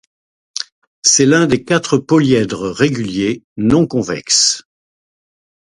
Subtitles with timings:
[1.03, 4.63] C'est l'un des quatre polyèdres réguliers non convexes.